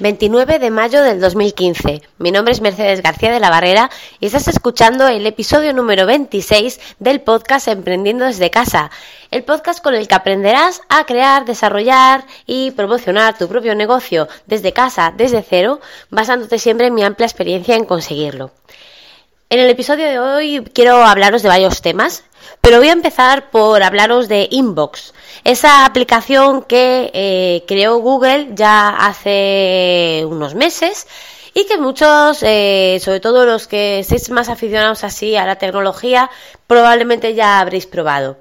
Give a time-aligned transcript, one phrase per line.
[0.00, 2.02] 29 de mayo del 2015.
[2.18, 3.90] Mi nombre es Mercedes García de la Barrera
[4.20, 8.92] y estás escuchando el episodio número 26 del podcast Emprendiendo desde casa,
[9.32, 14.72] el podcast con el que aprenderás a crear, desarrollar y promocionar tu propio negocio desde
[14.72, 18.52] casa, desde cero, basándote siempre en mi amplia experiencia en conseguirlo.
[19.50, 22.22] En el episodio de hoy quiero hablaros de varios temas,
[22.60, 28.90] pero voy a empezar por hablaros de Inbox, esa aplicación que eh, creó Google ya
[28.90, 31.06] hace unos meses
[31.54, 36.30] y que muchos, eh, sobre todo los que estéis más aficionados así a la tecnología,
[36.66, 38.36] probablemente ya habréis probado.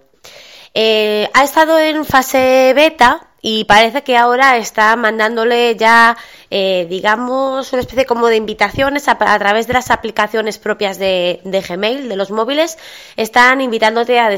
[0.74, 6.18] Eh, ha estado en fase beta y parece que ahora está mandándole ya,
[6.52, 12.10] eh, digamos, una especie como de invitaciones a, través de las aplicaciones propias de, Gmail,
[12.10, 12.78] de los móviles,
[13.16, 14.30] están invitándote a,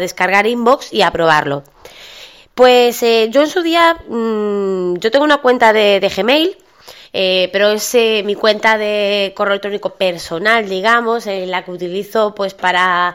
[0.00, 1.62] descargar Inbox y a probarlo.
[2.56, 6.56] Pues eh, yo en su día, mm, yo tengo una cuenta de, Gmail,
[7.12, 13.14] eh, pero es mi cuenta de correo electrónico personal, digamos, la que utilizo pues para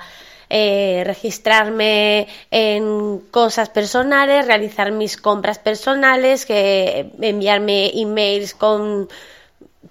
[0.54, 9.08] eh, registrarme en cosas personales, realizar mis compras personales, que enviarme emails con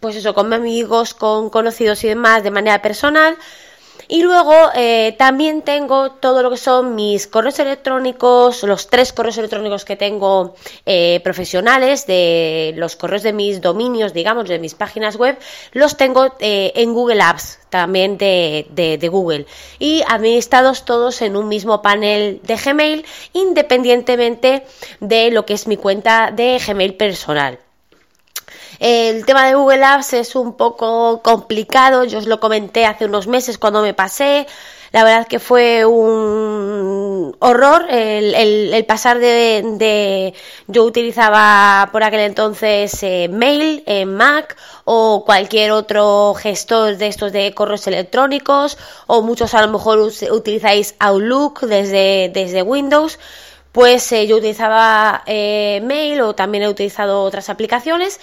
[0.01, 3.37] pues eso, con amigos, con conocidos y demás de manera personal.
[4.13, 9.39] Y luego eh, también tengo todo lo que son mis correos electrónicos, los tres correos
[9.39, 15.15] electrónicos que tengo eh, profesionales, de los correos de mis dominios, digamos, de mis páginas
[15.15, 15.39] web,
[15.71, 19.47] los tengo eh, en Google Apps, también de, de Google.
[19.79, 24.65] Y administrados todos en un mismo panel de Gmail, independientemente
[24.99, 27.61] de lo que es mi cuenta de Gmail personal.
[28.81, 33.27] El tema de Google Apps es un poco complicado, yo os lo comenté hace unos
[33.27, 34.47] meses cuando me pasé.
[34.91, 40.33] La verdad que fue un horror el, pasar de,
[40.67, 47.33] Yo utilizaba por aquel entonces eh, Mail en Mac o cualquier otro gestor de estos
[47.33, 53.19] de correos electrónicos o muchos a lo mejor utilizáis Outlook desde, desde Windows
[53.73, 58.21] pues eh, yo utilizaba eh, mail o también he utilizado otras aplicaciones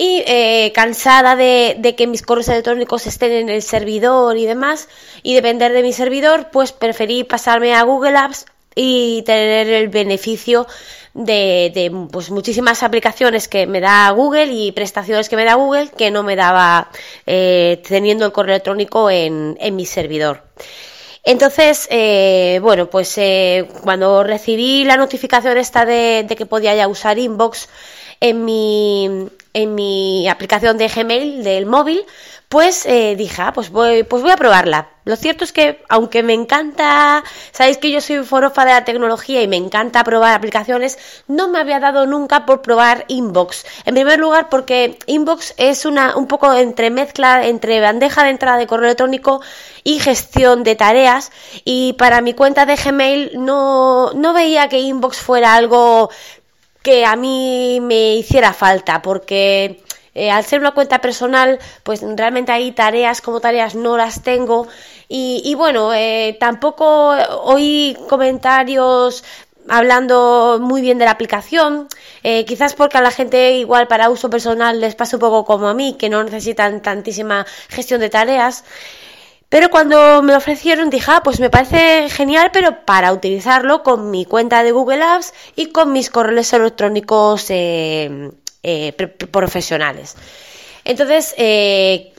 [0.00, 4.88] y eh, cansada de, que mis correos electrónicos estén en el servidor y demás
[5.22, 10.66] y depender de mi servidor, pues preferí pasarme a Google Apps y tener el beneficio
[11.12, 16.10] de, pues, muchísimas aplicaciones que me da Google y prestaciones que me da Google que
[16.10, 16.88] no me daba
[17.26, 20.44] eh, teniendo el correo electrónico en, en mi servidor.
[21.22, 23.18] Entonces, eh, bueno, pues
[23.82, 27.68] cuando recibí la notificación esta de, de, que podía ya usar Inbox
[28.20, 32.04] en mi, en mi aplicación de Gmail del móvil,
[32.50, 34.88] pues eh, dije, ah, pues voy, pues voy a probarla.
[35.04, 37.22] Lo cierto es que, aunque me encanta,
[37.52, 41.60] sabéis que yo soy forofa de la tecnología y me encanta probar aplicaciones, no me
[41.60, 43.64] había dado nunca por probar Inbox.
[43.84, 48.58] En primer lugar, porque Inbox es una, un poco entre mezcla entre bandeja de entrada
[48.58, 49.40] de correo electrónico
[49.84, 51.30] y gestión de tareas.
[51.64, 56.10] Y para mi cuenta de Gmail no, no veía que Inbox fuera algo
[56.82, 59.82] que a mí me hiciera falta, porque
[60.14, 64.66] eh, al ser una cuenta personal, pues realmente hay tareas como tareas no las tengo.
[65.08, 67.10] Y, bueno, eh, tampoco
[67.44, 69.24] oí comentarios
[69.68, 71.88] hablando muy bien de la aplicación,
[72.22, 75.68] eh, quizás porque a la gente igual para uso personal les pasa un poco como
[75.68, 78.64] a mí, que no necesitan tantísima gestión de tareas.
[79.50, 84.24] Pero cuando me ofrecieron dije, ah, pues me parece genial, pero para utilizarlo con mi
[84.24, 88.30] cuenta de Google Apps y con mis correos electrónicos eh,
[88.62, 90.14] eh, profesionales.
[90.84, 92.12] Entonces, eh,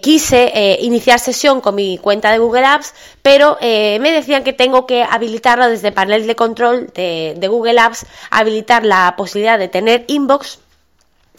[0.00, 5.02] quise iniciar sesión con mi cuenta de Google Apps, pero me decían que tengo que
[5.02, 10.60] habilitarla desde el panel de control de, Google Apps, habilitar la posibilidad de tener inbox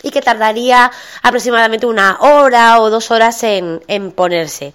[0.03, 0.91] y que tardaría
[1.23, 4.73] aproximadamente una hora o dos horas en ponerse.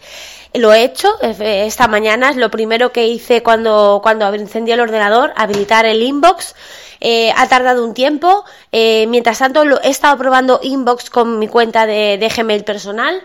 [0.54, 4.80] Lo he hecho eh, esta mañana, es lo primero que hice cuando, cuando encendí el
[4.80, 6.54] ordenador, habilitar el inbox.
[7.00, 8.44] Eh, ha tardado un tiempo.
[8.70, 13.22] Eh, mientras tanto, lo, he estado probando inbox con mi cuenta de, de Gmail personal.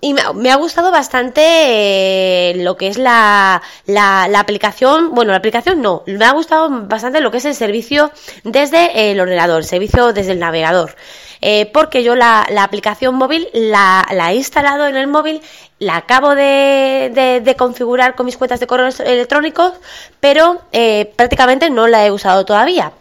[0.00, 6.02] Y me, ha gustado bastante lo que es la, la, aplicación, bueno, la aplicación no,
[6.04, 8.10] me ha gustado bastante lo que es el servicio
[8.42, 10.94] desde el ordenador, el servicio desde el navegador.
[11.72, 15.40] Porque yo la, aplicación móvil la, he instalado en el móvil,
[15.78, 19.72] la acabo de, de, configurar con mis cuentas de correos electrónicos,
[20.20, 22.92] pero eh, prácticamente no la he usado todavía.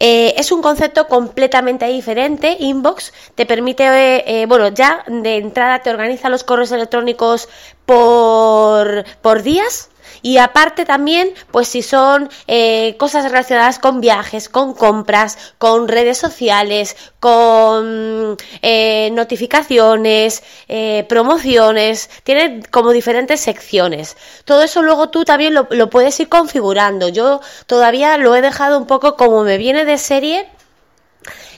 [0.00, 2.56] Eh, es un concepto completamente diferente.
[2.60, 7.48] Inbox te permite, eh, bueno, ya de entrada te organiza los correos electrónicos
[7.84, 9.90] por, por días.
[10.22, 16.18] Y aparte también, pues si son eh, cosas relacionadas con viajes, con compras, con redes
[16.18, 24.16] sociales, con eh, notificaciones, eh, promociones, tiene como diferentes secciones.
[24.44, 27.08] Todo eso luego tú también lo, lo puedes ir configurando.
[27.08, 30.48] Yo todavía lo he dejado un poco como me viene de serie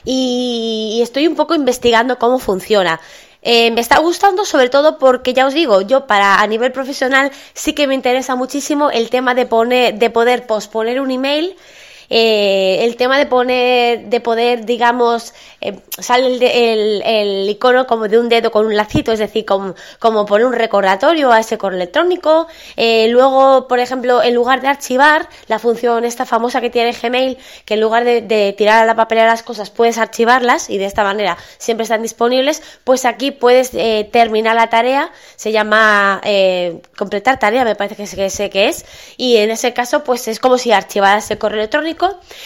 [0.03, 2.99] y, estoy un poco investigando cómo funciona.
[3.43, 7.31] Eh, me está gustando sobre todo porque ya os digo, yo para a nivel profesional
[7.53, 11.55] sí que me interesa muchísimo el tema de poner, de poder posponer un email
[12.13, 18.19] eh, el tema de poner, de poder, digamos, eh, sale el, el, icono como de
[18.19, 21.77] un dedo con un lacito, es decir, como, como poner un recordatorio a ese correo
[21.77, 22.47] electrónico.
[22.75, 27.37] Eh, luego, por ejemplo, en lugar de archivar, la función esta famosa que tiene Gmail,
[27.63, 31.05] que en lugar de, tirar a la papelera las cosas, puedes archivarlas y de esta
[31.05, 33.71] manera siempre están disponibles, pues aquí puedes
[34.11, 36.21] terminar la tarea, se llama
[36.97, 38.85] completar tarea, me parece que sé que es,
[39.15, 42.00] y en ese caso, pues es como si archivaras el correo electrónico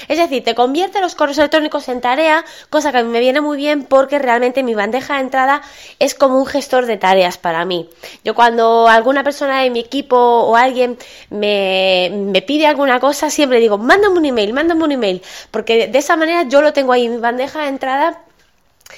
[0.07, 3.41] es decir, te convierte los correos electrónicos en tarea, cosa que a mí me viene
[3.41, 5.61] muy bien porque realmente mi bandeja de entrada
[5.99, 7.89] es como un gestor de tareas para mí.
[8.23, 10.97] Yo cuando alguna persona de mi equipo o alguien
[11.29, 15.21] me, me pide alguna cosa, siempre digo, mándame un email, mándame un email,
[15.51, 18.24] porque de esa manera yo lo tengo ahí en mi bandeja de entrada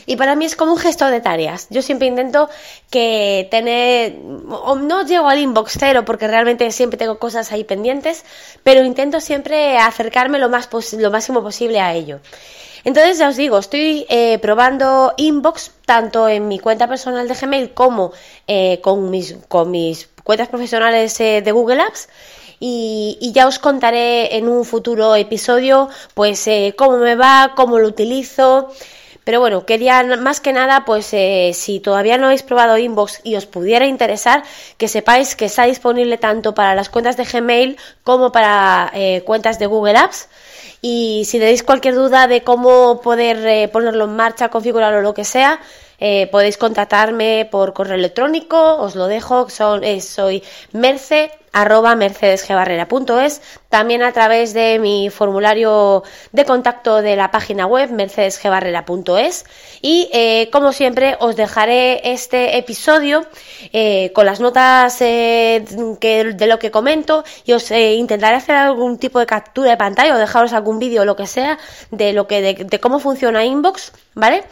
[0.07, 1.68] y para mí es como un gesto de tareas.
[1.69, 2.50] Yo siempre intento
[2.89, 8.24] que tener, no llego al inbox cero porque realmente siempre tengo cosas ahí pendientes,
[8.63, 12.21] pero intento siempre acercarme lo, más lo máximo posible a ello.
[12.86, 17.74] Entonces ya os digo, estoy eh, probando inbox tanto en mi cuenta personal de Gmail
[17.74, 18.13] como
[18.48, 22.07] eh, con, mis, con mis cuentas profesionales eh, de Google Apps.
[22.60, 27.88] Y, y, ya os contaré en un futuro episodio pues cómo me va, cómo lo
[27.88, 28.71] utilizo,
[29.27, 33.35] pero bueno, quería más que nada, pues eh, si todavía no habéis probado Inbox y
[33.35, 34.44] os pudiera interesar,
[34.77, 37.75] que sepáis que está disponible tanto para las cuentas de Gmail
[38.06, 40.29] como para eh, cuentas de Google Apps.
[40.81, 45.13] Y si tenéis cualquier duda de cómo poder eh, ponerlo en marcha, configurarlo o lo
[45.13, 45.59] que sea,
[46.31, 50.41] podéis contactarme por correo electrónico, os lo dejo, son, soy
[50.71, 57.89] merce arroba mercedesgebarrera.es, también a través de mi formulario de contacto de la página web
[57.89, 59.44] mercedesgebarrera.es
[59.81, 63.25] y eh, como siempre os dejaré este episodio
[63.74, 65.65] eh, con las notas eh,
[66.00, 70.13] que, de lo que comento y os intentaré hacer algún tipo de captura de pantalla
[70.13, 71.57] o dejaros algún vídeo o lo que sea
[71.89, 74.44] de lo que de cómo funciona Inbox, ¿vale?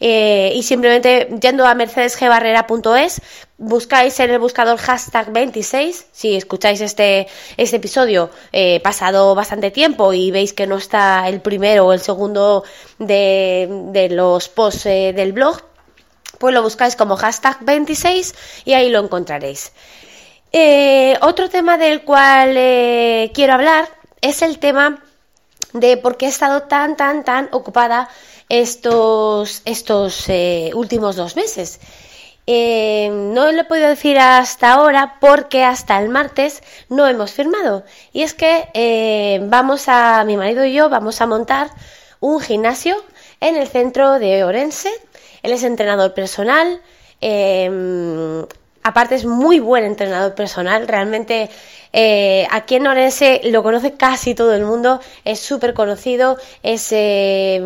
[0.00, 3.20] Eh, y simplemente yendo a mercedesgebarrera.es
[3.58, 7.28] buscáis en el buscador hashtag 26 si escucháis este,
[7.58, 12.00] este episodio eh, pasado bastante tiempo y veis que no está el primero o el
[12.00, 12.64] segundo
[12.98, 15.60] de, los posts eh, del blog
[16.38, 18.34] pues lo buscáis como hashtag 26
[18.64, 19.72] y ahí lo encontraréis
[21.20, 22.54] otro tema del cual
[23.34, 23.86] quiero hablar
[24.22, 25.02] es el tema
[25.74, 28.08] de por qué he estado tan, tan, tan ocupada
[28.50, 31.80] estos, estos eh, últimos dos meses.
[32.46, 37.84] Eh, no lo he podido decir hasta ahora porque hasta el martes no hemos firmado.
[38.12, 41.70] Y es que eh, vamos a, mi marido y yo vamos a montar
[42.18, 42.96] un gimnasio
[43.40, 44.90] en el centro de Orense.
[45.42, 46.82] Él es entrenador personal.
[48.82, 50.88] Aparte es muy buen entrenador personal.
[50.88, 51.50] Realmente
[51.92, 57.62] eh, aquí en Orense lo conoce casi todo el mundo, es súper conocido, es eh,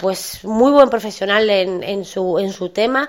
[0.00, 3.08] pues muy buen profesional en, su, en su tema.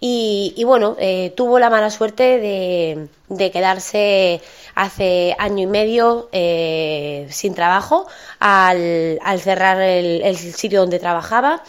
[0.00, 4.40] Y, bueno, eh, tuvo la mala suerte de, quedarse
[4.76, 6.28] hace año y medio
[7.30, 8.06] sin trabajo
[8.38, 11.64] al, cerrar el, sitio donde trabajaba.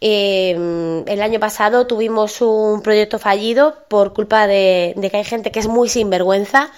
[0.00, 5.68] El año pasado tuvimos un proyecto fallido por culpa de, que hay gente que es
[5.68, 6.70] muy sinvergüenza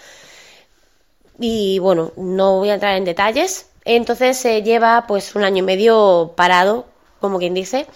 [1.38, 3.66] y bueno, no voy a entrar en detalles.
[3.84, 6.86] Entonces se lleva pues un año y medio parado,
[7.20, 7.86] como quien dice.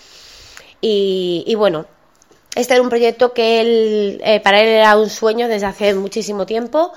[0.80, 1.86] Y, bueno,
[2.54, 6.46] este era un proyecto que él, eh, para él era un sueño desde hace muchísimo
[6.46, 6.92] tiempo.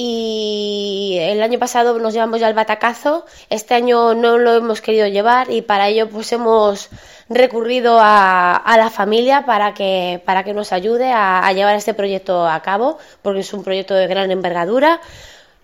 [0.00, 5.08] Y el año pasado nos llevamos ya el batacazo, este año no lo hemos querido
[5.08, 6.88] llevar y para ello pues hemos
[7.28, 12.62] recurrido a, la familia para que, para que nos ayude a, llevar este proyecto a
[12.62, 15.00] cabo, porque es un proyecto de gran envergadura,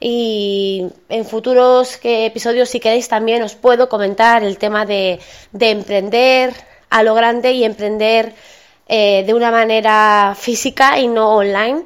[0.00, 5.20] y en futuros episodios, si queréis, también os puedo comentar el tema de,
[5.60, 6.52] emprender
[6.90, 8.32] a lo grande y emprender
[8.88, 11.84] eh, de una manera física y no online.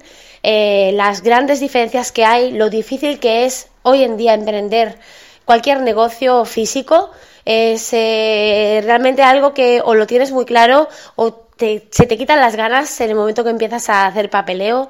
[0.51, 4.99] Eh, las grandes diferencias que hay, lo difícil que es hoy en día emprender
[5.45, 7.11] cualquier negocio físico,
[7.45, 12.57] es eh, realmente algo que o lo tienes muy claro o se te quitan las
[12.57, 14.89] ganas en el momento que empiezas a hacer papeleo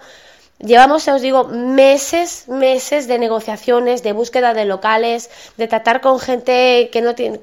[0.61, 6.91] Llevamos, os digo, meses, meses de negociaciones, de búsqueda de locales, de tratar con gente
[6.91, 7.41] que no tiene,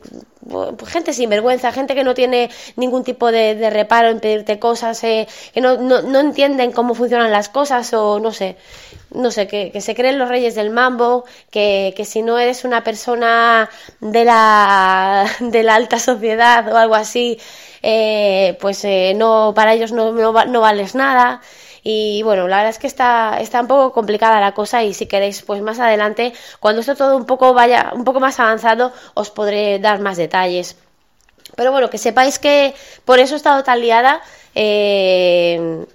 [0.50, 5.02] pues, gente sin vergüenza, gente que no tiene ningún tipo de, reparo en pedirte cosas,
[5.06, 8.58] eh, que no, no, no, entienden cómo funcionan las cosas o no sé,
[9.12, 12.66] no sé, que, que se creen los reyes del mambo, que, que, si no eres
[12.66, 13.70] una persona
[14.02, 17.40] de la, de la alta sociedad o algo así,
[17.82, 21.42] eh, pues eh, no, para ellos no, no, no vales nada.
[21.88, 25.06] Y bueno, la verdad es que está, está un poco complicada la cosa y si
[25.06, 29.30] queréis, pues más adelante, cuando esto todo un poco vaya, un poco más avanzado, os
[29.30, 30.78] podré dar más detalles.
[31.56, 32.74] Pero bueno, que sepáis que
[33.06, 34.24] por eso he estado tan liada,
[34.56, 35.86] eh,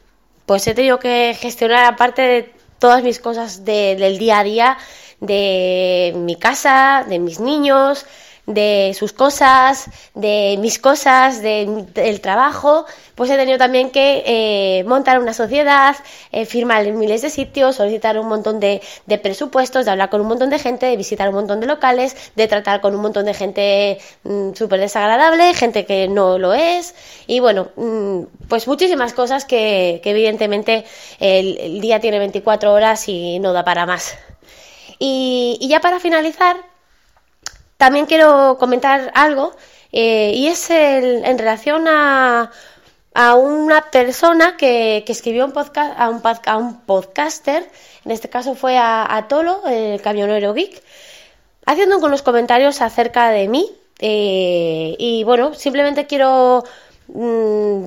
[0.47, 4.78] pues he tenido que gestionar aparte de todas mis cosas del día a día,
[5.21, 8.07] de mi casa, de mis niños,
[8.47, 12.85] de sus cosas, de mis cosas, de, del trabajo,
[13.15, 15.97] pues he tenido también que eh, montar una sociedad,
[16.33, 20.21] eh, firmar en miles de sitios, solicitar un montón de, de, presupuestos, de hablar con
[20.21, 23.27] un montón de gente, de visitar un montón de locales, de tratar con un montón
[23.27, 26.95] de gente mm, súper desagradable, gente que no lo es,
[27.27, 30.85] y bueno, mm, pues muchísimas cosas que, que evidentemente
[31.21, 34.15] el, el, día tiene 24 horas y no da para más.
[35.02, 36.57] Y, ya para finalizar,
[37.78, 39.57] también quiero comentar algo
[39.92, 42.50] eh, y es el, en relación a,
[43.14, 47.69] a una persona que, que, escribió un podcast, a un, a un podcaster,
[48.04, 50.83] en este caso fue a, a Tolo, el camionero geek,
[51.64, 53.71] haciendo unos comentarios acerca de mí.
[53.99, 56.64] Eh, y bueno, simplemente quiero
[57.09, 57.87] mmm,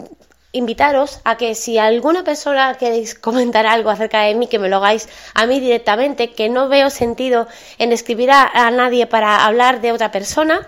[0.54, 4.78] invitaros a que si alguna persona queréis comentar algo acerca de mí, que me lo
[4.78, 9.92] hagáis a mí directamente, que no veo sentido en escribir a, nadie para hablar de
[9.92, 10.66] otra persona.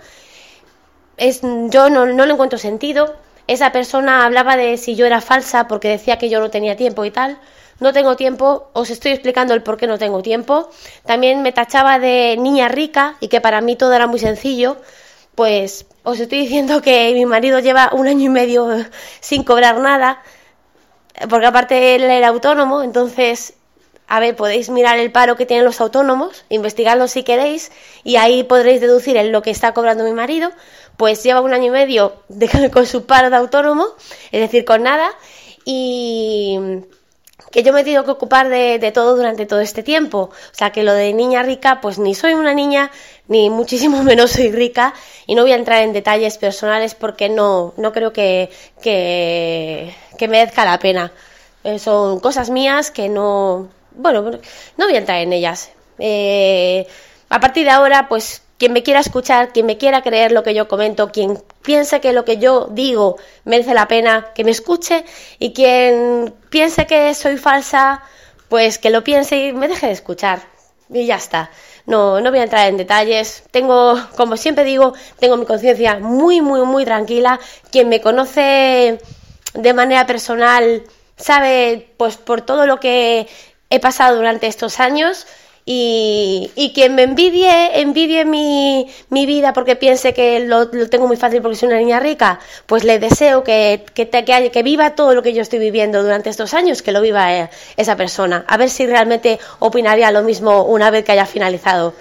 [1.16, 3.16] Es, yo no, no le encuentro sentido.
[3.46, 7.04] Esa persona hablaba de si yo era falsa porque decía que yo no tenía tiempo
[7.04, 7.38] y tal.
[7.78, 10.70] No tengo tiempo, os estoy explicando el por qué no tengo tiempo.
[11.04, 14.78] También me tachaba de niña rica y que para mí todo era muy sencillo.
[15.34, 18.68] Pues os estoy diciendo que mi marido lleva un año y medio
[19.18, 20.22] sin cobrar nada,
[21.28, 23.54] porque aparte él era autónomo, entonces,
[24.06, 27.72] a ver, podéis mirar el paro que tienen los autónomos, investigarlo si queréis,
[28.04, 30.52] y ahí podréis deducir en lo que está cobrando mi marido,
[30.96, 32.22] pues lleva un año y medio
[32.72, 33.88] con su paro de autónomo,
[34.30, 35.10] es decir, con nada,
[35.64, 36.56] y
[37.56, 40.28] que yo me he tenido que ocupar de, todo durante todo este tiempo.
[40.28, 42.90] O sea, que lo de niña rica, pues ni soy una niña,
[43.28, 44.92] ni muchísimo menos soy rica,
[45.26, 48.50] y no voy a entrar en detalles personales porque no, no creo que,
[48.82, 51.12] que, que merezca la pena.
[51.64, 54.20] Eh, son cosas mías que no, bueno,
[54.76, 55.70] no voy a entrar en ellas.
[55.98, 56.86] Eh,
[57.30, 60.54] a partir de ahora, pues quien me quiera escuchar, quien me quiera creer lo que
[60.54, 65.04] yo comento, quien piense que lo que yo digo merece la pena, que me escuche
[65.38, 68.02] y quien piense que soy falsa,
[68.48, 70.40] pues que lo piense y me deje de escuchar.
[70.88, 71.50] Y ya está.
[71.86, 73.42] No, no voy a entrar en detalles.
[73.50, 77.40] Tengo, como siempre digo, tengo mi conciencia muy, muy, muy tranquila.
[77.70, 78.98] Quien me conoce
[79.54, 80.84] de manera personal
[81.16, 83.26] sabe, pues por todo lo que
[83.70, 85.26] he pasado durante estos años,
[85.68, 91.16] y, y, quien me envidie, envidie mi, mi vida porque piense que lo, tengo muy
[91.16, 94.94] fácil porque soy una niña rica, pues le deseo que, que, te, que, que, viva
[94.94, 98.44] todo lo que yo estoy viviendo durante estos años, que lo viva eh, esa persona.
[98.46, 101.94] A ver si realmente opinaría lo mismo una vez que haya finalizado.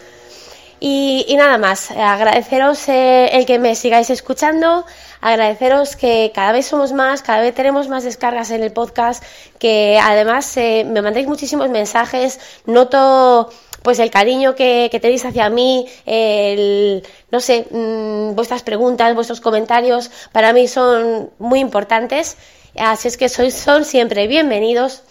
[0.80, 4.86] Y, nada más, agradeceros eh, el que me sigáis escuchando,
[5.22, 9.24] agradeceros que cada vez somos más, cada vez tenemos más descargas en el podcast,
[9.58, 13.50] que además eh, me mandéis muchísimos mensajes, noto
[13.84, 20.10] pues el cariño que, tenéis hacia mí, el, no sé, mmm, vuestras preguntas, vuestros comentarios,
[20.32, 22.36] para mí son muy importantes,
[22.76, 25.04] así es que sois, son siempre bienvenidos.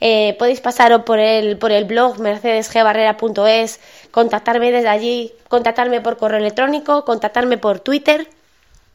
[0.00, 3.80] Eh, podéis pasaros por el, por el blog mercedesgbarrera.es,
[4.16, 8.26] contactarme desde allí, contactarme por correo electrónico, contactarme por Twitter,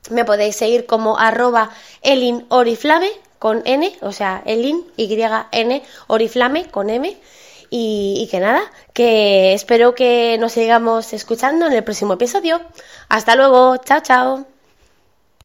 [0.10, 1.70] me podéis seguir como arroba
[2.02, 7.16] elinoriflame con N, o sea, elin, Y-N, oriflame con M.
[7.70, 8.64] Y, y, que nada,
[8.94, 12.60] que espero que nos sigamos escuchando en el próximo episodio.
[13.08, 14.51] Hasta luego, chao, chao.